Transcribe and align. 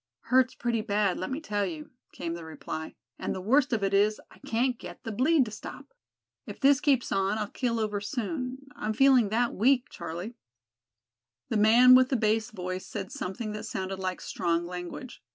"Hurts 0.21 0.55
pretty 0.55 0.81
bad, 0.81 1.19
let 1.19 1.29
me 1.29 1.39
tell 1.39 1.63
you," 1.63 1.91
came 2.11 2.33
the 2.33 2.43
reply; 2.43 2.95
"and 3.19 3.35
the 3.35 3.39
worst 3.39 3.71
of 3.71 3.83
it 3.83 3.93
is, 3.93 4.19
I 4.31 4.39
can't 4.39 4.79
get 4.79 5.03
the 5.03 5.11
bleed 5.11 5.45
to 5.45 5.51
stop. 5.51 5.93
If 6.47 6.59
this 6.59 6.81
keeps 6.81 7.11
on, 7.11 7.37
I'll 7.37 7.45
keel 7.45 7.79
over 7.79 8.01
soon; 8.01 8.67
I'm 8.75 8.93
feeling 8.93 9.29
that 9.29 9.53
weak, 9.53 9.89
Charlie." 9.91 10.33
The 11.49 11.57
man 11.57 11.93
with 11.93 12.09
the 12.09 12.17
bass 12.17 12.49
voice 12.49 12.87
said 12.87 13.11
something 13.11 13.51
that 13.51 13.65
sounded 13.67 13.99
like 13.99 14.21
strong 14.21 14.65
language. 14.65 15.21